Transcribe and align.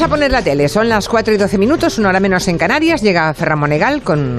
Vamos 0.00 0.12
a 0.12 0.16
poner 0.16 0.32
la 0.32 0.40
tele. 0.40 0.66
Son 0.70 0.88
las 0.88 1.10
4 1.10 1.34
y 1.34 1.36
12 1.36 1.58
minutos, 1.58 1.98
una 1.98 2.08
hora 2.08 2.20
menos 2.20 2.48
en 2.48 2.56
Canarias. 2.56 3.02
Llega 3.02 3.34
Ferran 3.34 3.58
Monegal 3.58 4.00
con. 4.00 4.38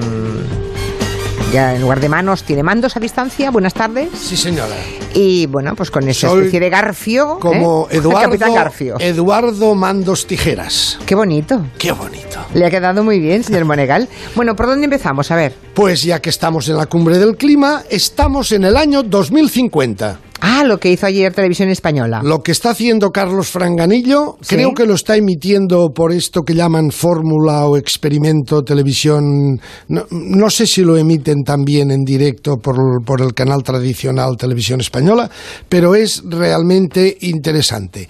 Ya 1.52 1.76
en 1.76 1.82
lugar 1.82 2.00
de 2.00 2.08
manos 2.08 2.42
tiene 2.42 2.64
mandos 2.64 2.96
a 2.96 3.00
distancia. 3.00 3.48
Buenas 3.52 3.72
tardes. 3.72 4.08
Sí, 4.12 4.36
señora. 4.36 4.74
Y 5.14 5.46
bueno, 5.46 5.76
pues 5.76 5.92
con 5.92 6.08
esa 6.08 6.30
Soy 6.30 6.38
especie 6.38 6.58
de 6.58 6.68
Garfio. 6.68 7.38
Como 7.38 7.86
¿eh? 7.92 7.96
Eduardo, 7.98 8.22
Capitán 8.22 8.54
Garfio. 8.54 8.96
Eduardo 8.98 9.76
Mandos 9.76 10.26
Tijeras. 10.26 10.98
Qué 11.06 11.14
bonito. 11.14 11.64
Qué 11.78 11.92
bonito. 11.92 12.40
Le 12.54 12.66
ha 12.66 12.70
quedado 12.70 13.04
muy 13.04 13.20
bien, 13.20 13.44
señor 13.44 13.64
Monegal. 13.64 14.08
Bueno, 14.34 14.56
¿por 14.56 14.66
dónde 14.66 14.86
empezamos? 14.86 15.30
A 15.30 15.36
ver. 15.36 15.54
Pues 15.74 16.02
ya 16.02 16.20
que 16.20 16.30
estamos 16.30 16.68
en 16.70 16.76
la 16.76 16.86
cumbre 16.86 17.18
del 17.18 17.36
clima, 17.36 17.84
estamos 17.88 18.50
en 18.50 18.64
el 18.64 18.76
año 18.76 19.04
2050. 19.04 20.18
Ah, 20.44 20.64
lo 20.64 20.78
que 20.78 20.90
hizo 20.90 21.06
ayer 21.06 21.32
Televisión 21.32 21.68
Española. 21.68 22.20
Lo 22.24 22.42
que 22.42 22.50
está 22.50 22.70
haciendo 22.70 23.10
Carlos 23.12 23.46
Franganillo, 23.48 24.38
Sí. 24.40 24.56
creo 24.56 24.72
que 24.74 24.84
lo 24.86 24.94
está 24.94 25.16
emitiendo 25.16 25.90
por 25.94 26.12
esto 26.12 26.42
que 26.42 26.54
llaman 26.54 26.90
fórmula 26.90 27.64
o 27.66 27.76
experimento 27.76 28.62
televisión. 28.64 29.60
No, 29.86 30.04
no 30.10 30.50
sé 30.50 30.66
si 30.66 30.82
lo 30.82 30.96
emiten 30.96 31.44
también 31.44 31.92
en 31.92 32.02
directo 32.02 32.56
por, 32.56 32.74
por 33.04 33.20
el 33.20 33.34
canal 33.34 33.62
tradicional 33.62 34.36
Televisión 34.36 34.80
Española, 34.80 35.30
pero 35.68 35.94
es 35.94 36.22
realmente 36.28 37.16
interesante. 37.20 38.08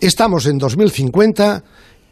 Estamos 0.00 0.46
en 0.46 0.56
2050 0.56 1.62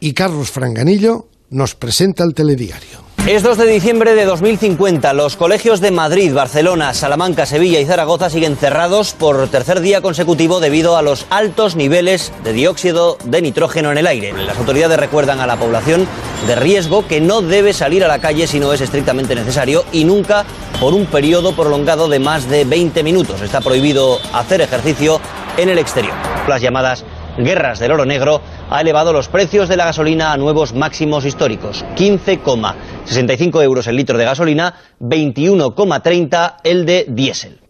y 0.00 0.12
Carlos 0.12 0.50
Franganillo 0.50 1.28
nos 1.48 1.74
presenta 1.74 2.24
el 2.24 2.34
telediario. 2.34 3.00
Es 3.26 3.44
2 3.44 3.56
de 3.56 3.66
diciembre 3.66 4.16
de 4.16 4.24
2050. 4.24 5.12
Los 5.12 5.36
colegios 5.36 5.80
de 5.80 5.92
Madrid, 5.92 6.34
Barcelona, 6.34 6.92
Salamanca, 6.92 7.46
Sevilla 7.46 7.78
y 7.78 7.86
Zaragoza 7.86 8.28
siguen 8.28 8.56
cerrados 8.56 9.12
por 9.12 9.46
tercer 9.46 9.80
día 9.80 10.00
consecutivo 10.00 10.58
debido 10.58 10.96
a 10.96 11.02
los 11.02 11.26
altos 11.30 11.76
niveles 11.76 12.32
de 12.42 12.52
dióxido 12.52 13.18
de 13.22 13.40
nitrógeno 13.40 13.92
en 13.92 13.98
el 13.98 14.08
aire. 14.08 14.32
Las 14.32 14.58
autoridades 14.58 14.98
recuerdan 14.98 15.38
a 15.38 15.46
la 15.46 15.56
población 15.56 16.08
de 16.48 16.56
riesgo 16.56 17.06
que 17.06 17.20
no 17.20 17.42
debe 17.42 17.72
salir 17.72 18.02
a 18.04 18.08
la 18.08 18.18
calle 18.18 18.48
si 18.48 18.58
no 18.58 18.72
es 18.72 18.80
estrictamente 18.80 19.36
necesario 19.36 19.84
y 19.92 20.02
nunca 20.02 20.44
por 20.80 20.92
un 20.92 21.06
periodo 21.06 21.54
prolongado 21.54 22.08
de 22.08 22.18
más 22.18 22.50
de 22.50 22.64
20 22.64 23.04
minutos. 23.04 23.40
Está 23.40 23.60
prohibido 23.60 24.18
hacer 24.32 24.62
ejercicio 24.62 25.20
en 25.58 25.68
el 25.68 25.78
exterior. 25.78 26.14
Las 26.48 26.60
llamadas 26.60 27.04
guerras 27.38 27.78
del 27.78 27.92
oro 27.92 28.04
negro 28.04 28.40
ha 28.72 28.80
elevado 28.80 29.12
los 29.12 29.28
precios 29.28 29.68
de 29.68 29.76
la 29.76 29.84
gasolina 29.84 30.32
a 30.32 30.36
nuevos 30.36 30.74
máximos 30.74 31.24
históricos. 31.24 31.84
15,65 31.96 33.62
euros 33.62 33.86
el 33.86 33.96
litro 33.96 34.16
de 34.16 34.24
gasolina, 34.24 34.74
21,30 35.00 36.56
el 36.64 36.86
de 36.86 37.06
diésel. 37.08 37.60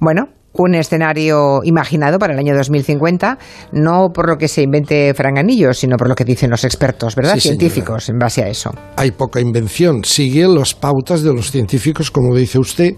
Bueno, 0.00 0.28
un 0.52 0.74
escenario 0.74 1.60
imaginado 1.64 2.18
para 2.18 2.32
el 2.34 2.38
año 2.38 2.56
2050, 2.56 3.38
no 3.72 4.10
por 4.12 4.28
lo 4.28 4.36
que 4.36 4.48
se 4.48 4.62
invente 4.62 5.12
Franganillo, 5.14 5.72
sino 5.72 5.96
por 5.96 6.08
lo 6.08 6.14
que 6.14 6.24
dicen 6.24 6.50
los 6.50 6.64
expertos, 6.64 7.14
¿verdad? 7.14 7.34
Sí, 7.34 7.40
señora. 7.40 7.58
Científicos, 7.58 8.08
en 8.08 8.18
base 8.18 8.42
a 8.42 8.48
eso. 8.48 8.70
hay 8.96 9.10
poca 9.12 9.40
invención, 9.40 10.04
sigue 10.04 10.46
las 10.48 10.74
pautas 10.74 11.22
de 11.22 11.32
los 11.32 11.50
científicos, 11.50 12.10
como 12.10 12.34
dice 12.34 12.58
usted, 12.58 12.94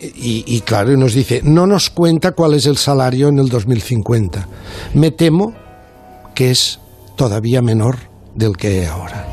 y, 0.00 0.44
y 0.46 0.60
claro, 0.60 0.92
y 0.92 0.96
nos 0.96 1.14
dice, 1.14 1.40
no 1.44 1.66
nos 1.66 1.90
cuenta 1.90 2.32
cuál 2.32 2.54
es 2.54 2.66
el 2.66 2.76
salario 2.76 3.28
en 3.28 3.38
el 3.38 3.48
2050. 3.48 4.46
Me 4.94 5.10
temo 5.10 5.67
que 6.38 6.52
es 6.52 6.78
todavía 7.16 7.60
menor 7.62 7.96
del 8.36 8.56
que 8.56 8.84
es 8.84 8.88
ahora. 8.88 9.26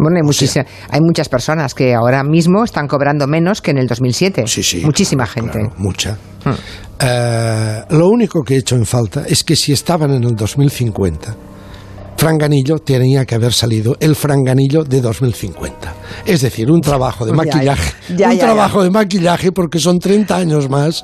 Bueno, 0.00 0.16
hay, 0.16 0.22
muchísima- 0.26 0.66
hay 0.88 1.00
muchas 1.00 1.28
personas 1.28 1.74
que 1.74 1.94
ahora 1.94 2.24
mismo 2.24 2.64
están 2.64 2.88
cobrando 2.88 3.28
menos 3.28 3.62
que 3.62 3.70
en 3.70 3.78
el 3.78 3.86
2007. 3.86 4.48
Sí, 4.48 4.64
sí. 4.64 4.80
Muchísima 4.84 5.26
gente. 5.26 5.52
Claro, 5.60 5.72
mucha. 5.76 6.18
Eh, 6.98 7.82
lo 7.90 8.08
único 8.08 8.42
que 8.42 8.54
he 8.54 8.58
hecho 8.58 8.74
en 8.74 8.84
falta 8.84 9.22
es 9.28 9.44
que 9.44 9.54
si 9.54 9.72
estaban 9.72 10.10
en 10.10 10.24
el 10.24 10.34
2050, 10.34 11.36
Franganillo 12.24 12.78
tenía 12.80 13.24
que 13.24 13.34
haber 13.34 13.54
salido 13.54 13.96
el 13.98 14.14
Franganillo 14.14 14.84
de 14.84 15.00
2050. 15.00 15.94
Es 16.26 16.42
decir, 16.42 16.70
un 16.70 16.82
trabajo 16.82 17.24
de 17.24 17.30
Ya, 17.32 17.36
ya. 17.38 17.42
maquillaje. 17.54 17.92
Ya, 18.14 18.28
un 18.28 18.34
ya, 18.36 18.40
trabajo 18.44 18.82
de 18.82 18.90
maquillaje 18.90 19.52
porque 19.52 19.78
son 19.78 19.98
30 19.98 20.36
años 20.36 20.68
más, 20.68 21.02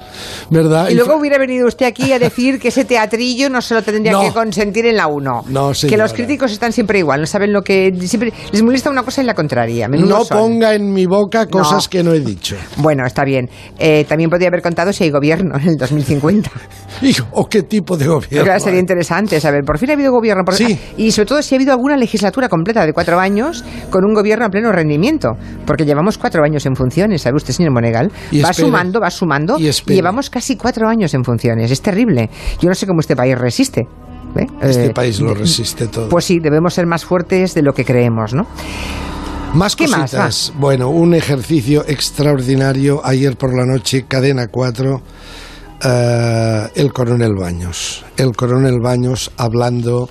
¿verdad? 0.51 0.91
Y 0.91 0.95
luego 0.95 1.17
hubiera 1.17 1.39
venido 1.39 1.67
usted 1.69 1.87
aquí 1.87 2.13
a 2.13 2.19
decir 2.19 2.59
que 2.61 2.69
ese 2.69 2.85
teatrillo 2.85 3.49
no 3.49 3.63
se 3.63 3.73
lo 3.73 3.83
tendría 3.83 4.13
No. 4.13 4.21
que 4.25 4.33
consentir 4.33 4.85
en 4.85 4.97
la 4.99 5.07
1. 5.07 5.45
No, 5.49 5.69
Que 5.71 5.75
señora. 5.75 6.03
los 6.03 6.13
críticos 6.13 6.53
están 6.53 6.75
siempre 6.75 6.99
igual, 6.99 7.21
no 7.23 7.27
saben 7.27 7.51
lo 7.51 7.63
que... 7.63 7.95
Siempre 8.07 8.35
les 8.53 8.63
molesta 8.63 8.91
una 8.91 9.03
cosa 9.03 9.23
y 9.23 9.25
la 9.25 9.33
contraria. 9.35 9.89
no 9.89 10.23
son. 10.23 10.37
ponga 10.37 10.75
en 10.75 10.93
mi 10.93 11.07
boca 11.07 11.47
cosas 11.47 11.85
No. 11.85 11.91
que 11.91 12.03
no 12.03 12.13
he 12.13 12.21
dicho. 12.21 12.57
Bueno, 12.77 13.07
está 13.07 13.25
bien. 13.25 13.49
Eh, 13.79 14.05
también 14.07 14.29
podría 14.29 14.49
haber 14.49 14.61
contado 14.61 14.93
si 14.93 15.05
hay 15.05 15.11
gobierno 15.11 15.57
en 15.59 15.67
el 15.67 15.77
2050. 15.79 16.51
Hijo, 17.01 17.25
¿O 17.33 17.47
qué 17.49 17.63
tipo 17.63 17.97
de 17.97 18.07
gobierno? 18.07 18.61
Sería 18.61 18.81
interesante 18.81 19.41
saber. 19.41 19.65
Por 19.65 19.79
fin 19.79 19.89
ha 19.91 19.93
habido 19.95 20.13
gobierno. 20.13 20.45
por- 20.45 20.55
Sí. 20.55 20.79
Y 20.99 21.06
sobre 21.13 21.27
todo 21.27 21.43
si 21.43 21.55
ha 21.55 21.57
habido 21.59 21.73
alguna 21.73 21.97
legislatura 21.97 22.49
completa 22.49 22.85
de 22.87 22.93
cuatro 22.93 23.19
años 23.21 23.65
con 23.91 24.05
un 24.05 24.15
gobierno 24.15 24.45
a 24.47 24.49
pleno 24.49 24.73
rendimiento. 24.73 25.31
Porque 25.67 25.85
llevamos 25.85 26.19
cuatro 26.19 26.43
años 26.45 26.65
en 26.67 26.75
funciones, 26.77 27.23
¿sabe 27.23 27.37
usted, 27.37 27.53
señor 27.53 27.73
Monegal? 27.73 28.11
Y 28.31 28.41
va 28.41 28.51
espere. 28.51 28.67
sumando, 28.69 29.01
va 29.01 29.11
sumando. 29.11 29.59
Y 29.59 29.69
espere. 29.69 29.97
llevamos 29.97 30.31
casi 30.31 30.57
cuatro 30.57 30.89
años 30.89 31.13
en 31.15 31.25
funciones. 31.25 31.71
Es 31.71 31.81
terrible. 31.83 32.31
Yo 32.61 32.69
no 32.69 32.75
sé 32.75 32.87
cómo 32.87 33.01
este 33.01 33.17
país 33.17 33.39
resiste. 33.39 33.83
¿eh? 34.37 34.47
Este 34.61 34.87
Eh, 34.87 34.91
país 34.91 35.21
lo 35.21 35.35
resiste 35.35 35.87
todo. 35.87 36.09
Pues 36.09 36.25
sí, 36.25 36.39
debemos 36.41 36.75
ser 36.75 36.87
más 36.87 37.05
fuertes 37.05 37.55
de 37.55 37.63
lo 37.63 37.73
que 37.73 37.85
creemos, 37.85 38.35
¿no? 38.35 38.47
Más 39.55 39.75
¿Qué 39.77 39.89
más, 39.89 40.01
cositas. 40.11 40.53
bueno, 40.59 40.91
un 40.91 41.15
ejercicio 41.15 41.85
extraordinario 41.87 43.01
ayer 43.05 43.37
por 43.37 43.57
la 43.57 43.65
noche, 43.65 44.05
cadena 44.07 44.49
4, 44.49 45.01
eh, 45.85 46.69
el 46.75 46.93
coronel 46.93 47.35
Baños. 47.39 48.05
El 48.17 48.35
coronel 48.37 48.81
Baños 48.83 49.31
hablando, 49.37 50.11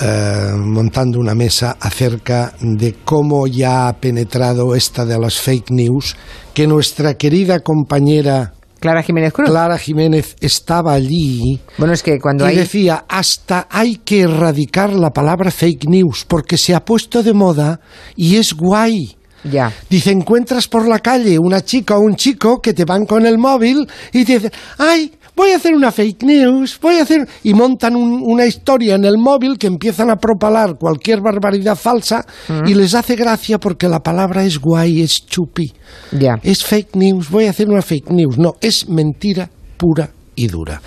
eh, 0.00 0.52
montando 0.56 1.18
una 1.18 1.34
mesa 1.34 1.76
acerca 1.80 2.54
de 2.60 2.96
cómo 3.04 3.46
ya 3.46 3.88
ha 3.88 3.92
penetrado 3.94 4.74
esta 4.74 5.04
de 5.04 5.18
las 5.18 5.38
fake 5.38 5.70
news, 5.70 6.16
que 6.54 6.66
nuestra 6.66 7.14
querida 7.14 7.60
compañera 7.60 8.52
Clara 8.80 9.02
Jiménez 9.02 9.32
Cruz. 9.32 9.48
Clara 9.48 9.76
Jiménez 9.76 10.36
estaba 10.40 10.92
allí 10.92 11.60
Bueno, 11.78 11.94
es 11.94 12.02
que 12.02 12.20
cuando 12.20 12.44
y 12.46 12.50
hay... 12.50 12.56
decía, 12.56 13.04
hasta 13.08 13.66
hay 13.70 13.96
que 13.96 14.20
erradicar 14.20 14.92
la 14.92 15.10
palabra 15.10 15.50
fake 15.50 15.88
news 15.88 16.24
porque 16.28 16.56
se 16.56 16.74
ha 16.74 16.84
puesto 16.84 17.22
de 17.22 17.34
moda 17.34 17.80
y 18.14 18.36
es 18.36 18.54
guay. 18.54 19.16
Ya. 19.44 19.72
Dice, 19.88 20.10
encuentras 20.10 20.68
por 20.68 20.86
la 20.86 20.98
calle 20.98 21.38
una 21.38 21.60
chica 21.64 21.96
o 21.96 22.00
un 22.00 22.16
chico 22.16 22.60
que 22.60 22.74
te 22.74 22.84
van 22.84 23.06
con 23.06 23.24
el 23.24 23.38
móvil 23.38 23.86
y 24.12 24.24
te 24.24 24.34
dicen, 24.34 24.52
ay, 24.78 25.12
voy 25.38 25.52
a 25.52 25.56
hacer 25.56 25.72
una 25.74 25.92
fake 25.92 26.24
news, 26.24 26.78
voy 26.82 26.96
a 26.96 27.02
hacer... 27.02 27.26
Y 27.44 27.54
montan 27.54 27.94
un- 27.96 28.20
una 28.26 28.44
historia 28.44 28.96
en 28.96 29.04
el 29.04 29.16
móvil 29.16 29.56
que 29.56 29.68
empiezan 29.68 30.10
a 30.10 30.16
propalar 30.16 30.76
cualquier 30.78 31.20
barbaridad 31.22 31.76
falsa 31.76 32.26
y 32.66 32.74
les 32.74 32.94
hace 32.94 33.14
gracia 33.16 33.58
porque 33.58 33.88
la 33.88 34.00
palabra 34.00 34.44
es 34.44 34.58
guay, 34.58 35.00
es 35.02 35.24
chupi. 35.26 35.72
Es 36.42 36.64
fake 36.64 36.96
news, 36.96 37.30
voy 37.30 37.46
a 37.46 37.50
hacer 37.50 37.68
una 37.68 37.80
fake 37.82 38.10
news. 38.10 38.36
No, 38.36 38.56
es 38.60 38.88
mentira 38.88 39.48
pura 39.76 40.10
y 40.34 40.48
dura. 40.48 40.82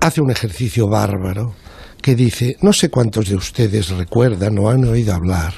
Hace 0.00 0.20
un 0.20 0.30
ejercicio 0.30 0.86
bárbaro 0.88 1.54
que 2.02 2.14
dice, 2.14 2.56
no 2.60 2.72
sé 2.72 2.90
cuántos 2.90 3.28
de 3.28 3.36
ustedes 3.36 3.88
recuerdan 3.90 4.58
o 4.58 4.68
han 4.68 4.84
oído 4.84 5.14
hablar 5.14 5.54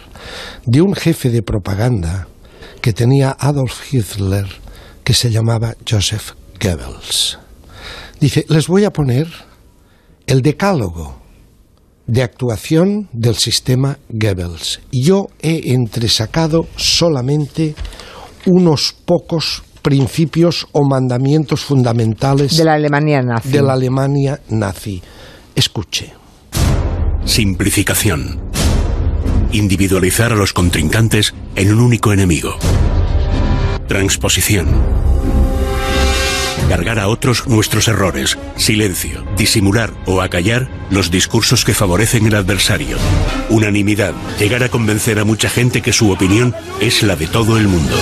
de 0.65 0.81
un 0.83 0.95
jefe 0.95 1.31
de 1.31 1.43
propaganda 1.43 2.29
que 2.81 2.93
tenía 2.93 3.35
Adolf 3.41 3.93
Hitler 3.93 4.47
que 5.03 5.15
se 5.15 5.31
llamaba 5.31 5.75
Joseph 5.89 6.33
Goebbels. 6.63 7.39
Dice, 8.21 8.45
les 8.49 8.69
voy 8.69 8.85
a 8.85 8.93
poner 8.93 9.27
el 10.27 10.43
decálogo 10.43 11.17
de 12.07 12.23
actuación 12.23 13.09
del 13.13 13.35
sistema 13.37 13.99
Goebbels. 14.09 14.81
Yo 14.93 15.29
he 15.41 15.73
entresacado 15.73 16.67
solamente 16.77 17.75
unos 18.47 18.95
pocos 19.05 19.63
principios 19.83 20.67
o 20.73 20.87
mandamientos 20.89 21.61
fundamentales 21.65 22.57
De 22.57 22.65
la 22.65 22.75
Alemania 22.75 23.23
nazi. 23.23 23.51
de 23.51 23.63
la 23.63 23.73
Alemania 23.75 24.41
nazi. 24.49 25.03
Escuche. 25.55 26.13
Simplificación. 27.25 28.41
Individualizar 29.53 30.33
a 30.33 30.37
los 30.37 30.53
contrincantes 30.53 31.35
en 31.55 31.73
un 31.73 31.81
único 31.81 32.13
enemigo. 32.13 32.57
Transposición. 33.87 34.67
Cargar 36.69 36.99
a 36.99 37.09
otros 37.09 37.47
nuestros 37.47 37.89
errores. 37.89 38.39
Silencio. 38.57 39.25
Disimular 39.37 39.93
o 40.07 40.23
acallar 40.23 40.69
los 40.91 41.11
discursos 41.11 41.65
que 41.65 41.75
favorecen 41.75 42.27
el 42.27 42.35
adversario. 42.35 42.97
Unanimidad. 43.51 44.15
Llegar 44.39 44.63
a 44.65 44.69
convencer 44.69 45.19
a 45.19 45.25
mucha 45.25 45.49
gente 45.49 45.83
que 45.83 45.93
su 45.93 46.11
opinión 46.11 46.55
es 46.81 47.03
la 47.03 47.17
de 47.17 47.27
todo 47.27 47.59
el 47.59 47.69
mundo. 47.69 47.95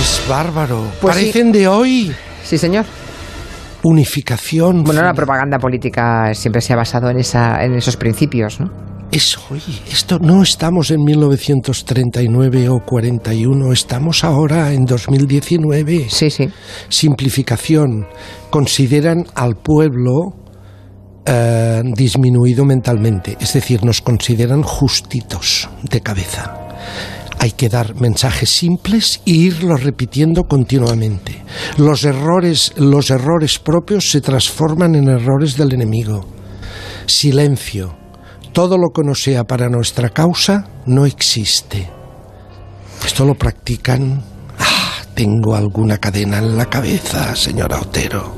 Es 0.00 0.22
bárbaro. 0.28 0.90
Pues 1.00 1.16
sí. 1.16 1.22
Parecen 1.22 1.52
de 1.52 1.68
hoy. 1.68 2.12
Sí, 2.42 2.58
señor. 2.58 2.86
Unificación. 3.82 4.84
Bueno, 4.84 5.02
la 5.02 5.12
propaganda 5.12 5.58
política 5.58 6.32
siempre 6.34 6.62
se 6.62 6.72
ha 6.72 6.76
basado 6.76 7.10
en, 7.10 7.18
esa, 7.18 7.62
en 7.62 7.74
esos 7.74 7.96
principios, 7.96 8.58
¿no? 8.60 8.91
Es 9.12 9.36
hoy. 9.50 9.60
Esto 9.90 10.18
no 10.18 10.42
estamos 10.42 10.90
en 10.90 11.04
1939 11.04 12.70
o 12.70 12.80
41. 12.80 13.70
Estamos 13.70 14.24
ahora 14.24 14.72
en 14.72 14.86
2019. 14.86 16.06
Sí, 16.08 16.30
sí. 16.30 16.48
Simplificación. 16.88 18.06
Consideran 18.48 19.26
al 19.34 19.56
pueblo 19.56 20.32
eh, 21.26 21.82
disminuido 21.94 22.64
mentalmente, 22.64 23.36
es 23.38 23.52
decir, 23.52 23.84
nos 23.84 24.00
consideran 24.00 24.62
justitos 24.62 25.68
de 25.82 26.00
cabeza. 26.00 26.70
Hay 27.38 27.50
que 27.50 27.68
dar 27.68 27.94
mensajes 28.00 28.48
simples 28.48 29.20
e 29.26 29.32
irlos 29.32 29.82
repitiendo 29.82 30.44
continuamente. 30.44 31.42
Los 31.76 32.04
errores, 32.04 32.72
los 32.76 33.10
errores 33.10 33.58
propios 33.58 34.10
se 34.10 34.22
transforman 34.22 34.94
en 34.94 35.08
errores 35.08 35.58
del 35.58 35.74
enemigo. 35.74 36.24
Silencio. 37.04 38.01
Todo 38.52 38.76
lo 38.76 38.90
que 38.90 39.02
no 39.02 39.14
sea 39.14 39.44
para 39.44 39.68
nuestra 39.68 40.10
causa 40.10 40.68
no 40.86 41.06
existe. 41.06 41.88
Esto 43.04 43.24
lo 43.24 43.34
practican 43.34 44.22
tengo 45.14 45.54
alguna 45.54 45.98
cadena 45.98 46.38
en 46.38 46.56
la 46.56 46.66
cabeza, 46.66 47.36
señora 47.36 47.80
Otero. 47.80 48.34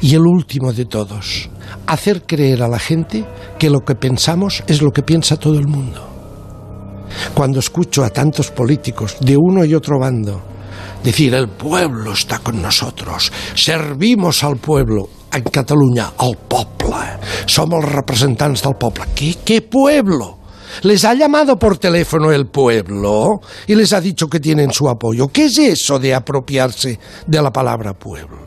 Y 0.00 0.14
el 0.14 0.22
último 0.22 0.72
de 0.72 0.84
todos, 0.84 1.50
hacer 1.86 2.22
creer 2.22 2.62
a 2.62 2.68
la 2.68 2.78
gente 2.78 3.24
que 3.58 3.70
lo 3.70 3.80
que 3.80 3.94
pensamos 3.96 4.62
es 4.66 4.82
lo 4.82 4.92
que 4.92 5.02
piensa 5.02 5.36
todo 5.36 5.58
el 5.58 5.66
mundo. 5.66 6.08
Cuando 7.34 7.58
escucho 7.58 8.04
a 8.04 8.10
tantos 8.10 8.50
políticos 8.50 9.16
de 9.20 9.36
uno 9.36 9.64
y 9.64 9.74
otro 9.74 9.98
bando 9.98 10.42
decir 11.02 11.34
el 11.34 11.48
pueblo 11.48 12.12
está 12.12 12.38
con 12.40 12.60
nosotros, 12.60 13.32
servimos 13.54 14.42
al 14.42 14.56
pueblo, 14.56 15.08
en 15.32 15.42
Cataluña, 15.44 16.12
al 16.18 16.36
pueblo, 16.36 16.96
somos 17.46 17.84
representantes 17.84 18.62
del 18.62 18.74
pueblo. 18.74 19.04
¿Qué, 19.14 19.36
qué 19.44 19.62
pueblo? 19.62 20.38
Les 20.82 21.04
ha 21.04 21.14
llamado 21.14 21.58
por 21.58 21.78
teléfono 21.78 22.32
el 22.32 22.46
pueblo 22.46 23.40
y 23.66 23.74
les 23.74 23.92
ha 23.92 24.00
dicho 24.00 24.28
que 24.28 24.40
tienen 24.40 24.70
su 24.70 24.88
apoyo. 24.88 25.28
¿Qué 25.28 25.46
es 25.46 25.58
eso 25.58 25.98
de 25.98 26.14
apropiarse 26.14 26.98
de 27.26 27.42
la 27.42 27.50
palabra 27.50 27.94
pueblo? 27.94 28.46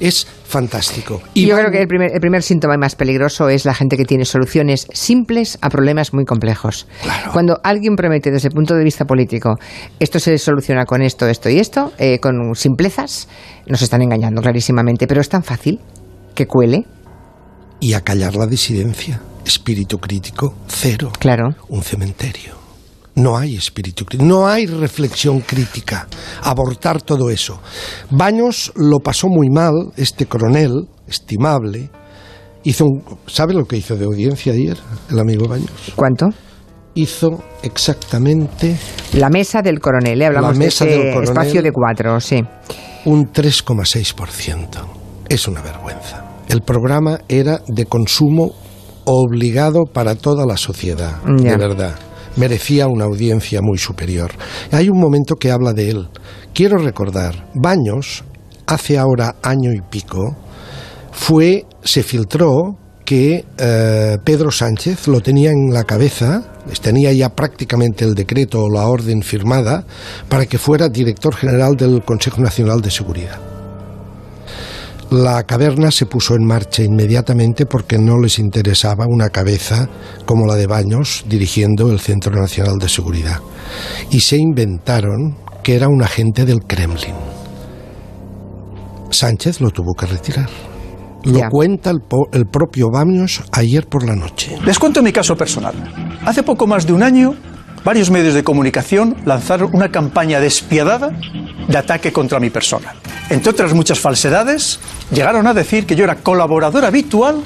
Es 0.00 0.26
fantástico. 0.44 1.22
Y 1.34 1.46
Yo 1.46 1.56
creo 1.56 1.70
que 1.70 1.82
el 1.82 1.88
primer, 2.20 2.42
síntoma 2.42 2.76
más 2.76 2.94
peligroso 2.94 3.48
es 3.48 3.64
la 3.64 3.74
gente 3.74 3.96
que 3.96 4.04
tiene 4.04 4.24
soluciones 4.24 4.86
simples 4.92 5.58
a 5.60 5.68
problemas 5.68 6.12
muy 6.12 6.24
complejos. 6.24 6.86
Cuando 7.32 7.58
alguien 7.62 7.94
promete 7.96 8.30
desde 8.30 8.48
el 8.48 8.54
punto 8.54 8.74
de 8.74 8.84
vista 8.84 9.04
político, 9.04 9.56
esto 10.00 10.18
se 10.18 10.38
soluciona 10.38 10.84
con 10.84 11.02
esto, 11.02 11.26
esto 11.28 11.48
y 11.48 11.58
esto, 11.58 11.92
eh, 11.98 12.18
con 12.18 12.54
simplezas, 12.54 13.28
nos 13.66 13.82
están 13.82 14.02
engañando 14.02 14.42
clarísimamente. 14.42 15.06
Pero 15.06 15.20
es 15.20 15.28
tan 15.28 15.42
fácil 15.42 15.80
que 16.32 16.46
cuele. 16.46 16.86
Y 17.80 17.94
acallar 17.94 18.36
la 18.36 18.46
disidencia 18.46 19.20
espíritu 19.44 19.98
crítico, 19.98 20.54
cero. 20.66 21.10
Claro. 21.18 21.50
Un 21.68 21.82
cementerio. 21.82 22.60
No 23.14 23.36
hay 23.36 23.56
espíritu 23.56 24.06
crítico, 24.06 24.26
no 24.26 24.46
hay 24.46 24.66
reflexión 24.66 25.40
crítica. 25.40 26.08
Abortar 26.42 27.02
todo 27.02 27.28
eso. 27.28 27.60
Baños 28.10 28.72
lo 28.74 29.00
pasó 29.00 29.28
muy 29.28 29.50
mal, 29.50 29.72
este 29.96 30.26
coronel, 30.26 30.88
estimable, 31.06 31.90
hizo 32.64 32.86
un... 32.86 33.02
¿Sabe 33.26 33.52
lo 33.52 33.66
que 33.66 33.76
hizo 33.76 33.96
de 33.96 34.06
audiencia 34.06 34.54
ayer 34.54 34.78
el 35.10 35.18
amigo 35.18 35.46
Baños? 35.46 35.92
¿Cuánto? 35.94 36.28
Hizo 36.94 37.42
exactamente... 37.62 38.76
La 39.12 39.28
mesa 39.28 39.60
del 39.60 39.78
coronel, 39.78 40.22
¿eh? 40.22 40.26
hablamos 40.26 40.58
de 40.58 40.66
espacio 40.66 41.62
de 41.62 41.70
cuatro, 41.70 42.18
sí. 42.18 42.42
Un 43.04 43.30
3,6%. 43.30 44.86
Es 45.28 45.48
una 45.48 45.60
vergüenza. 45.60 46.21
El 46.52 46.60
programa 46.60 47.18
era 47.30 47.62
de 47.66 47.86
consumo 47.86 48.52
obligado 49.06 49.84
para 49.90 50.16
toda 50.16 50.44
la 50.44 50.58
sociedad, 50.58 51.22
de 51.22 51.56
verdad. 51.56 51.94
Merecía 52.36 52.88
una 52.88 53.06
audiencia 53.06 53.60
muy 53.62 53.78
superior. 53.78 54.32
Hay 54.70 54.90
un 54.90 55.00
momento 55.00 55.36
que 55.36 55.50
habla 55.50 55.72
de 55.72 55.88
él. 55.88 56.08
Quiero 56.52 56.76
recordar, 56.76 57.48
Baños, 57.54 58.22
hace 58.66 58.98
ahora 58.98 59.36
año 59.42 59.72
y 59.72 59.80
pico, 59.80 60.36
fue, 61.10 61.64
se 61.82 62.02
filtró 62.02 62.76
que 63.06 63.46
eh, 63.56 64.18
Pedro 64.22 64.50
Sánchez 64.50 65.08
lo 65.08 65.22
tenía 65.22 65.52
en 65.52 65.72
la 65.72 65.84
cabeza, 65.84 66.42
tenía 66.82 67.14
ya 67.14 67.30
prácticamente 67.30 68.04
el 68.04 68.14
decreto 68.14 68.64
o 68.64 68.70
la 68.70 68.88
orden 68.88 69.22
firmada 69.22 69.86
para 70.28 70.44
que 70.44 70.58
fuera 70.58 70.90
director 70.90 71.34
general 71.34 71.76
del 71.76 72.02
Consejo 72.04 72.42
Nacional 72.42 72.82
de 72.82 72.90
Seguridad. 72.90 73.51
La 75.12 75.42
caverna 75.42 75.90
se 75.90 76.06
puso 76.06 76.36
en 76.36 76.46
marcha 76.46 76.82
inmediatamente 76.82 77.66
porque 77.66 77.98
no 77.98 78.18
les 78.18 78.38
interesaba 78.38 79.04
una 79.06 79.28
cabeza 79.28 79.86
como 80.24 80.46
la 80.46 80.54
de 80.54 80.66
Baños 80.66 81.26
dirigiendo 81.28 81.92
el 81.92 82.00
Centro 82.00 82.34
Nacional 82.34 82.78
de 82.78 82.88
Seguridad. 82.88 83.40
Y 84.10 84.20
se 84.20 84.38
inventaron 84.38 85.36
que 85.62 85.76
era 85.76 85.88
un 85.88 86.02
agente 86.02 86.46
del 86.46 86.60
Kremlin. 86.60 87.14
Sánchez 89.10 89.60
lo 89.60 89.68
tuvo 89.68 89.92
que 89.92 90.06
retirar. 90.06 90.48
Lo 91.24 91.42
cuenta 91.50 91.90
el, 91.90 92.00
el, 92.32 92.46
propio 92.46 92.88
Baños 92.90 93.42
ayer 93.52 93.86
por 93.86 94.06
la 94.06 94.16
noche. 94.16 94.56
Les 94.64 94.78
cuento 94.78 95.02
mi 95.02 95.12
caso 95.12 95.36
personal. 95.36 95.74
Hace 96.24 96.42
poco 96.42 96.66
más 96.66 96.86
de 96.86 96.94
un 96.94 97.02
año, 97.02 97.34
varios 97.84 98.10
medios 98.10 98.32
de 98.32 98.42
comunicación 98.42 99.14
lanzaron 99.26 99.72
una 99.74 99.90
campaña 99.90 100.40
despiadada 100.40 101.10
de 101.68 101.76
ataque 101.76 102.14
contra 102.14 102.40
mi 102.40 102.48
persona. 102.48 102.94
Entre 103.32 103.48
otras 103.48 103.72
muchas 103.72 103.98
falsedades, 103.98 104.78
llegaron 105.10 105.46
a 105.46 105.54
decir 105.54 105.86
que 105.86 105.96
yo 105.96 106.04
era 106.04 106.16
colaborador 106.16 106.84
habitual 106.84 107.42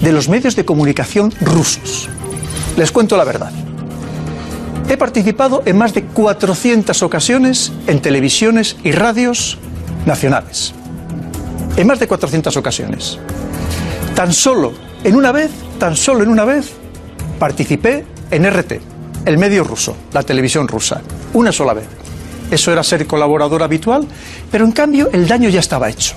de 0.00 0.12
los 0.12 0.30
medios 0.30 0.56
de 0.56 0.64
comunicación 0.64 1.30
rusos. 1.42 2.08
Les 2.78 2.90
cuento 2.90 3.18
la 3.18 3.24
verdad. 3.24 3.52
He 4.88 4.96
participado 4.96 5.62
en 5.66 5.76
más 5.76 5.92
de 5.92 6.04
400 6.04 7.02
ocasiones 7.02 7.70
en 7.86 8.00
televisiones 8.00 8.78
y 8.82 8.92
radios 8.92 9.58
nacionales. 10.06 10.72
En 11.76 11.86
más 11.86 12.00
de 12.00 12.08
400 12.08 12.56
ocasiones. 12.56 13.18
Tan 14.14 14.32
solo 14.32 14.72
en 15.04 15.16
una 15.16 15.32
vez, 15.32 15.50
tan 15.78 15.96
solo 15.96 16.22
en 16.22 16.30
una 16.30 16.46
vez, 16.46 16.72
participé 17.38 18.06
en 18.30 18.50
RT, 18.50 18.80
el 19.26 19.36
medio 19.36 19.64
ruso, 19.64 19.94
la 20.14 20.22
televisión 20.22 20.66
rusa. 20.66 21.02
Una 21.34 21.52
sola 21.52 21.74
vez. 21.74 21.99
Eso 22.50 22.72
era 22.72 22.82
ser 22.82 23.06
colaborador 23.06 23.62
habitual, 23.62 24.06
pero 24.50 24.64
en 24.64 24.72
cambio 24.72 25.08
el 25.12 25.28
daño 25.28 25.48
ya 25.48 25.60
estaba 25.60 25.88
hecho. 25.88 26.16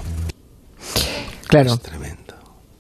Claro. 1.48 1.74
Es 1.74 1.82
tremendo. 1.82 2.34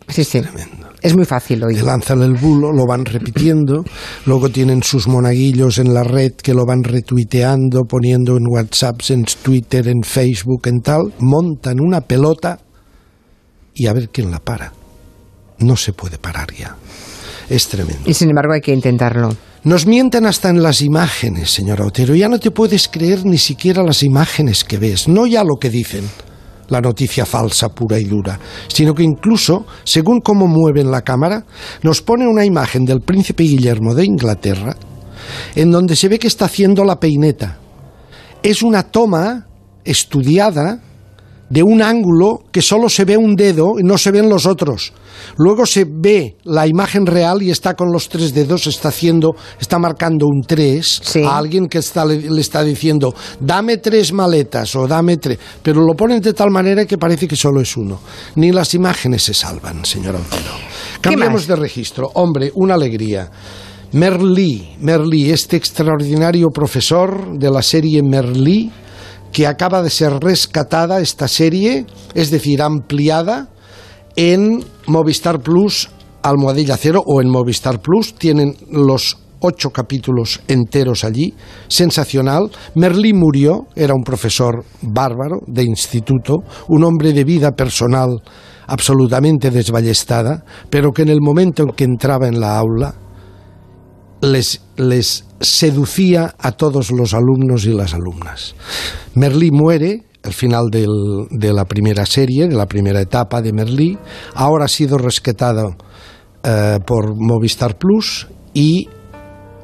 Sí, 0.07 0.23
sí. 0.23 0.41
Tremendo. 0.41 0.83
Es 1.03 1.15
muy 1.15 1.25
fácil 1.25 1.63
hoy. 1.63 1.75
Le 1.75 1.83
lanzan 1.83 2.21
el 2.21 2.33
bulo, 2.33 2.71
lo 2.71 2.85
van 2.87 3.03
repitiendo, 3.03 3.83
luego 4.25 4.49
tienen 4.49 4.81
sus 4.83 5.07
monaguillos 5.07 5.77
en 5.77 5.93
la 5.93 6.03
red 6.03 6.31
que 6.31 6.53
lo 6.53 6.65
van 6.65 6.81
retuiteando, 6.83 7.83
poniendo 7.83 8.37
en 8.37 8.43
WhatsApp, 8.47 9.01
en 9.09 9.25
Twitter, 9.25 9.89
en 9.89 10.01
Facebook, 10.01 10.67
en 10.67 10.79
tal, 10.79 11.13
montan 11.19 11.81
una 11.81 12.01
pelota 12.01 12.57
y 13.73 13.87
a 13.87 13.93
ver 13.93 14.09
quién 14.09 14.31
la 14.31 14.39
para. 14.39 14.71
No 15.59 15.75
se 15.75 15.91
puede 15.91 16.17
parar 16.17 16.53
ya. 16.53 16.77
Es 17.49 17.67
tremendo. 17.67 18.03
Y 18.05 18.13
sin 18.13 18.29
embargo 18.29 18.53
hay 18.53 18.61
que 18.61 18.73
intentarlo. 18.73 19.35
Nos 19.63 19.85
mienten 19.85 20.25
hasta 20.25 20.49
en 20.49 20.61
las 20.61 20.81
imágenes, 20.81 21.49
señora 21.49 21.85
Otero. 21.85 22.13
Ya 22.15 22.27
no 22.27 22.37
te 22.37 22.51
puedes 22.51 22.89
creer 22.89 23.25
ni 23.25 23.37
siquiera 23.37 23.81
las 23.81 24.03
imágenes 24.03 24.65
que 24.65 24.77
ves, 24.77 25.07
no 25.07 25.25
ya 25.25 25.41
lo 25.45 25.55
que 25.55 25.69
dicen, 25.69 26.03
la 26.67 26.81
noticia 26.81 27.25
falsa 27.25 27.69
pura 27.69 27.97
y 27.97 28.03
dura, 28.03 28.37
sino 28.67 28.93
que 28.93 29.03
incluso, 29.03 29.65
según 29.85 30.19
cómo 30.19 30.47
mueven 30.47 30.91
la 30.91 31.01
cámara, 31.01 31.45
nos 31.81 32.01
pone 32.01 32.27
una 32.27 32.43
imagen 32.43 32.83
del 32.83 32.99
príncipe 32.99 33.43
Guillermo 33.43 33.95
de 33.95 34.03
Inglaterra, 34.03 34.75
en 35.55 35.71
donde 35.71 35.95
se 35.95 36.09
ve 36.09 36.19
que 36.19 36.27
está 36.27 36.45
haciendo 36.45 36.83
la 36.83 36.99
peineta. 36.99 37.57
Es 38.41 38.63
una 38.63 38.83
toma 38.83 39.47
estudiada 39.85 40.81
de 41.53 41.61
un 41.61 41.83
ángulo 41.83 42.45
que 42.51 42.63
solo 42.63 42.89
se 42.89 43.05
ve 43.05 43.15
un 43.15 43.35
dedo 43.35 43.75
y 43.79 43.83
no 43.83 43.99
se 43.99 44.09
ven 44.09 44.27
los 44.27 44.47
otros. 44.47 44.91
Luego 45.37 45.67
se 45.67 45.85
ve 45.87 46.35
la 46.45 46.65
imagen 46.65 47.05
real 47.05 47.43
y 47.43 47.51
está 47.51 47.75
con 47.75 47.91
los 47.91 48.09
tres 48.09 48.33
dedos, 48.33 48.65
está 48.65 48.89
haciendo, 48.89 49.35
está 49.61 49.77
marcando 49.77 50.25
un 50.25 50.41
tres 50.41 50.99
a 51.23 51.37
alguien 51.37 51.67
que 51.67 51.77
está, 51.77 52.05
le, 52.05 52.41
está 52.41 52.63
diciendo, 52.63 53.13
dame 53.39 53.77
tres 53.77 54.11
maletas 54.13 54.75
o 54.75 54.87
dame 54.87 55.17
tres. 55.17 55.37
Pero 55.61 55.85
lo 55.85 55.93
ponen 55.93 56.21
de 56.21 56.33
tal 56.33 56.49
manera 56.49 56.87
que 56.87 56.97
parece 56.97 57.27
que 57.27 57.35
solo 57.35 57.61
es 57.61 57.77
uno. 57.77 57.99
Ni 58.35 58.51
las 58.51 58.73
imágenes 58.73 59.21
se 59.21 59.35
salvan, 59.35 59.85
señora 59.85 60.17
Otero. 60.17 60.53
Cambiamos 61.01 61.45
de 61.45 61.55
registro. 61.55 62.09
Hombre, 62.15 62.51
una 62.55 62.73
alegría. 62.73 63.29
Merlí, 63.91 64.75
Merlí, 64.79 65.29
este 65.29 65.55
extraordinario 65.55 66.49
profesor 66.49 67.37
de 67.37 67.51
la 67.51 67.61
serie 67.61 68.01
Merlí, 68.01 68.71
que 69.33 69.47
acaba 69.47 69.81
de 69.81 69.89
ser 69.89 70.13
rescatada 70.21 71.01
esta 71.01 71.27
serie, 71.27 71.85
es 72.13 72.31
decir, 72.31 72.61
ampliada 72.61 73.49
en 74.15 74.63
Movistar 74.87 75.41
Plus 75.41 75.89
Almohadilla 76.21 76.77
Cero 76.77 77.03
o 77.05 77.19
en 77.19 77.29
Movistar 77.29 77.81
Plus. 77.81 78.13
Tienen 78.13 78.55
los 78.71 79.17
ocho 79.39 79.71
capítulos 79.71 80.39
enteros 80.47 81.03
allí, 81.03 81.33
sensacional. 81.67 82.49
Merlí 82.75 83.13
murió, 83.13 83.65
era 83.75 83.95
un 83.95 84.03
profesor 84.03 84.63
bárbaro 84.81 85.39
de 85.47 85.63
instituto, 85.63 86.43
un 86.69 86.83
hombre 86.83 87.11
de 87.11 87.23
vida 87.23 87.51
personal 87.51 88.21
absolutamente 88.67 89.51
desballestada, 89.51 90.45
pero 90.69 90.91
que 90.91 91.01
en 91.01 91.09
el 91.09 91.19
momento 91.21 91.63
en 91.63 91.69
que 91.69 91.83
entraba 91.83 92.27
en 92.27 92.39
la 92.39 92.57
aula 92.57 92.95
les, 94.23 94.61
les 94.77 95.25
seducía 95.41 96.33
a 96.39 96.53
todos 96.53 96.91
los 96.91 97.13
alumnos 97.13 97.65
y 97.65 97.73
las 97.73 97.93
alumnas. 97.93 98.55
Merlí 99.15 99.51
muere 99.51 100.03
el 100.23 100.33
final 100.33 100.69
del- 100.71 101.27
de 101.29 101.51
la 101.51 101.65
primera 101.65 102.05
serie, 102.05 102.47
de 102.47 102.55
la 102.55 102.65
primera 102.65 103.01
etapa 103.01 103.41
de 103.41 103.51
Merlí. 103.51 103.97
Ahora 104.33 104.65
ha 104.65 104.69
sido 104.69 104.97
rescatado 104.97 105.75
eh, 106.43 106.79
por 106.85 107.13
Movistar 107.15 107.77
Plus 107.77 108.27
y 108.53 108.87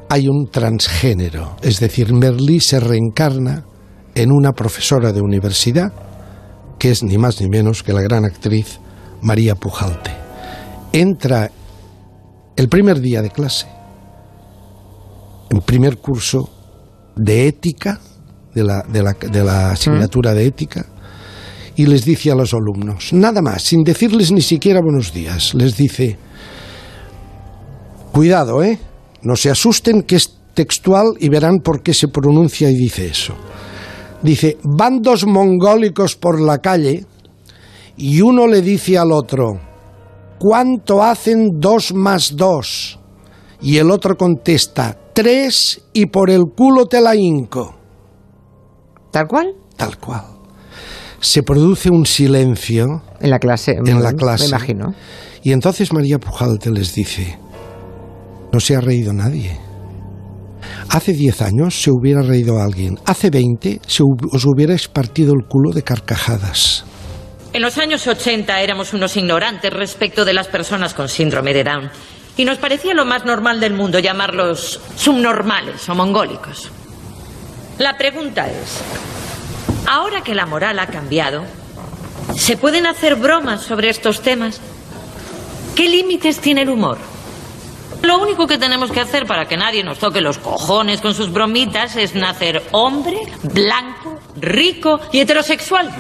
hay 0.10 0.28
un 0.28 0.50
transgénero. 0.51 1.56
Es 1.62 1.80
decir, 1.80 2.13
Merlí 2.13 2.60
se 2.60 2.80
reencarna 2.82 3.63
en 4.16 4.32
una 4.32 4.51
profesora 4.51 5.13
de 5.13 5.22
universidad 5.22 5.94
que 6.78 6.92
es 6.92 7.04
ni 7.04 7.18
más 7.18 7.39
ni 7.39 7.48
menos 7.48 7.84
que 7.84 7.94
la 7.94 8.01
gran 8.01 8.25
actriz 8.25 8.80
María 9.22 9.56
Pujalte. 9.56 10.12
Entra 10.92 11.50
el 12.56 12.68
primer 12.68 13.00
día 13.00 13.22
de 13.22 13.30
clase, 13.30 13.68
en 15.50 15.62
primer 15.62 15.98
curso 15.98 16.50
de 17.15 17.48
ética, 17.48 18.00
de 18.53 18.63
la, 18.63 18.84
de 18.88 19.03
la, 19.03 19.13
de 19.13 19.44
la 19.44 19.72
asignatura 19.72 20.34
de 20.34 20.46
ética, 20.46 20.86
y 21.75 21.86
les 21.86 22.03
dice 22.03 22.32
a 22.32 22.36
los 22.36 22.53
alumnos, 22.53 23.13
nada 23.13 23.41
más, 23.41 23.63
sin 23.63 23.84
decirles 23.84 24.32
ni 24.32 24.41
siquiera 24.41 24.82
buenos 24.82 25.13
días, 25.13 25.53
les 25.53 25.77
dice, 25.77 26.18
cuidado, 28.12 28.63
¿eh? 28.63 28.79
No 29.22 29.36
se 29.36 29.50
asusten 29.50 30.03
que 30.03 30.15
es 30.15 30.36
textual 30.53 31.13
y 31.20 31.29
verán 31.29 31.60
por 31.63 31.82
qué 31.82 31.94
se 31.94 32.08
pronuncia 32.08 32.70
y 32.70 32.75
dice 32.75 33.08
eso. 33.08 33.34
Dice, 34.22 34.58
van 34.63 35.01
dos 35.01 35.25
mongólicos 35.25 36.15
por 36.15 36.41
la 36.41 36.58
calle 36.58 37.06
y 37.96 38.22
uno 38.22 38.48
le 38.48 38.62
dice 38.62 38.98
al 38.98 39.12
otro, 39.12 39.60
¿cuánto 40.38 41.03
hacen 41.03 41.60
dos 41.60 41.94
más 41.94 42.36
dos? 42.36 43.00
Y 43.62 43.77
el 43.77 43.91
otro 43.91 44.18
contesta, 44.18 44.98
tres 45.20 45.82
y 45.92 46.06
por 46.06 46.30
el 46.30 46.46
culo 46.56 46.86
te 46.86 47.02
la 47.02 47.14
hinco. 47.14 47.76
¿Tal 49.12 49.28
cual? 49.28 49.54
Tal 49.76 49.98
cual. 49.98 50.24
Se 51.20 51.44
produce 51.44 51.90
un 51.90 52.06
silencio 52.06 52.86
En 53.20 53.30
la 53.30 53.38
clase. 53.38 53.74
en 53.86 54.02
la 54.02 54.14
mm, 54.14 54.16
clase. 54.16 54.44
Me 54.46 54.50
imagino. 54.50 54.94
Y 55.44 55.52
entonces 55.52 55.92
María 55.92 56.20
Pujalte 56.20 56.72
les 56.72 56.96
dice, 56.96 57.38
no 58.54 58.62
se 58.62 58.78
ha 58.78 58.80
reído 58.80 59.12
nadie. 59.12 59.60
Hace 60.90 61.12
10 61.12 61.42
años 61.42 61.82
se 61.82 61.92
hubiera 61.92 62.22
reído 62.22 62.62
alguien. 62.62 62.98
Hace 63.06 63.30
20 63.30 63.82
se 63.86 64.04
os 64.04 64.46
hubierais 64.46 64.88
partido 64.88 65.34
el 65.34 65.46
culo 65.50 65.72
de 65.74 65.84
carcajadas. 65.84 66.86
En 67.52 67.62
los 67.62 67.78
años 67.78 68.08
80 68.08 68.62
éramos 68.62 68.94
unos 68.94 69.18
ignorantes 69.18 69.74
respecto 69.74 70.24
de 70.24 70.34
las 70.34 70.48
personas 70.48 70.94
con 70.94 71.10
síndrome 71.10 71.54
de 71.54 71.66
Down. 71.66 71.92
Y 72.39 72.46
nos 72.46 72.58
parecía 72.58 72.93
lo 72.93 73.03
más 73.03 73.25
normal 73.25 73.60
del 73.60 73.74
mundo 73.74 74.00
llamarlos 74.00 74.79
subnormales 74.96 75.89
o 75.89 75.93
mongólicos. 75.93 76.72
La 77.79 77.98
pregunta 77.98 78.48
es, 78.48 78.79
ahora 79.86 80.22
que 80.22 80.34
la 80.34 80.46
moral 80.46 80.79
ha 80.79 80.88
cambiado, 80.88 81.43
¿se 82.38 82.55
pueden 82.55 82.86
hacer 82.86 83.17
bromas 83.17 83.63
sobre 83.63 83.89
estos 83.89 84.22
temas? 84.22 84.62
¿Qué 85.75 85.89
límites 85.89 86.39
tiene 86.39 86.62
el 86.62 86.69
humor? 86.69 86.98
Lo 88.03 88.19
único 88.19 88.48
que 88.48 88.58
tenemos 88.58 88.89
que 88.89 89.01
hacer 89.01 89.25
para 89.25 89.46
que 89.46 89.58
nadie 89.58 89.84
nos 89.84 90.00
toque 90.00 90.22
los 90.22 90.38
cojones 90.38 91.01
con 91.01 91.13
sus 91.13 91.34
bromitas 91.34 91.98
es 91.98 92.15
nacer 92.15 92.63
hombre, 92.72 93.17
blanco, 93.53 94.17
rico 94.38 95.01
y 95.12 95.19
heterosexual. 95.19 95.93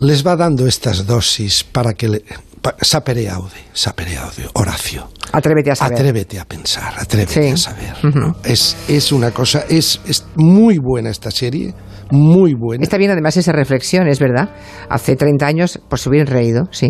Les 0.00 0.24
va 0.26 0.36
dando 0.36 0.66
estas 0.66 1.06
dosis 1.06 1.64
para 1.64 1.94
que 1.94 2.08
le... 2.08 2.22
pa- 2.62 2.76
sapere 2.82 3.28
aude, 3.28 3.56
sapere 3.72 4.16
aude, 4.16 4.48
Horacio. 4.54 5.08
Atrévete 5.32 5.70
a 5.72 5.74
saber. 5.76 5.98
Atrévete 5.98 6.38
a 6.38 6.44
pensar, 6.44 6.94
atrévete 6.98 7.32
Sí. 7.32 7.48
a 7.52 7.56
saber. 7.56 8.14
¿no? 8.14 8.36
es, 8.44 8.76
es 8.88 9.12
una 9.12 9.30
cosa, 9.32 9.64
es, 9.68 10.00
es 10.06 10.24
muy 10.36 10.78
buena 10.78 11.10
esta 11.10 11.30
serie, 11.30 11.74
muy 12.10 12.54
buena. 12.54 12.82
Está 12.82 12.96
bien 12.96 13.10
además 13.10 13.36
esa 13.36 13.52
reflexión, 13.52 14.06
es 14.08 14.18
verdad. 14.20 14.50
Hace 14.88 15.16
30 15.16 15.46
años 15.46 15.80
pues 15.88 16.02
se 16.02 16.08
hubieran 16.08 16.28
reído, 16.28 16.68
sí. 16.70 16.88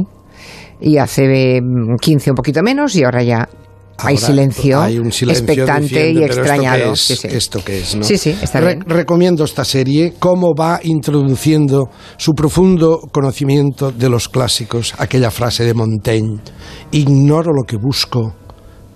Y 0.80 0.98
hace 0.98 1.60
mm, 1.60 1.96
15 2.00 2.30
un 2.30 2.36
poquito 2.36 2.62
menos 2.62 2.94
y 2.94 3.04
ahora 3.04 3.22
ya 3.22 3.48
hay 3.98 4.16
silencio, 4.16 4.80
hay 4.80 4.98
un 4.98 5.10
silencio 5.12 5.44
expectante 5.44 5.86
diciendo, 5.88 6.20
y 6.20 6.22
"¿Pero 6.22 6.34
extrañado. 6.34 6.92
¿Esto 6.92 6.92
qué 6.92 6.92
es? 6.92 7.00
Sí, 7.00 7.16
sí. 7.16 7.28
¿Esto 7.36 7.64
qué 7.64 7.78
es, 7.80 7.94
no? 7.96 8.04
Sí, 8.04 8.18
sí, 8.18 8.36
está 8.40 8.60
Re- 8.60 8.74
bien. 8.76 8.80
Recomiendo 8.88 9.44
esta 9.44 9.64
serie, 9.64 10.14
cómo 10.18 10.54
va 10.54 10.80
introduciendo 10.82 11.90
su 12.16 12.32
profundo 12.32 13.00
conocimiento 13.12 13.90
de 13.92 14.08
los 14.08 14.28
clásicos, 14.28 14.94
aquella 14.98 15.30
frase 15.30 15.64
de 15.64 15.74
Montaigne, 15.74 16.38
ignoro 16.92 17.52
lo 17.52 17.64
que 17.64 17.76
busco, 17.76 18.34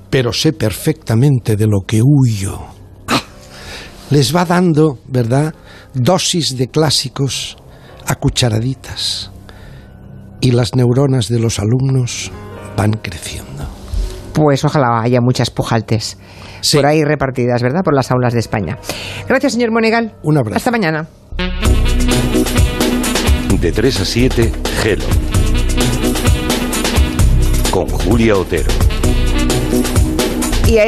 pero 0.08 0.32
sé 0.32 0.52
perfectamente 0.52 1.56
de 1.56 1.66
lo 1.66 1.80
que 1.86 2.00
huyo. 2.02 2.58
Les 4.10 4.34
va 4.34 4.44
dando, 4.44 4.98
¿verdad?, 5.08 5.54
dosis 5.94 6.56
de 6.56 6.68
clásicos 6.68 7.56
a 8.06 8.14
cucharaditas. 8.16 9.30
Y 10.40 10.50
las 10.50 10.74
neuronas 10.74 11.28
de 11.28 11.38
los 11.38 11.58
alumnos 11.58 12.30
van 12.76 12.92
creciendo. 12.94 13.51
Pues 14.32 14.64
ojalá 14.64 15.00
haya 15.02 15.20
muchas 15.20 15.50
pujaltes 15.50 16.18
Sí. 16.60 16.76
por 16.76 16.86
ahí 16.86 17.02
repartidas, 17.04 17.62
¿verdad? 17.62 17.82
Por 17.84 17.94
las 17.94 18.10
aulas 18.10 18.32
de 18.32 18.40
España. 18.40 18.78
Gracias, 19.28 19.52
señor 19.54 19.72
Monegal. 19.72 20.14
Un 20.22 20.38
abrazo. 20.38 20.56
Hasta 20.56 20.70
mañana. 20.70 21.06
De 23.60 23.72
3 23.72 24.00
a 24.00 24.04
7, 24.04 24.52
Gelo. 24.82 25.04
Con 27.70 27.88
Julia 27.88 28.36
Otero. 28.36 28.70
Y 30.66 30.78
a 30.78 30.84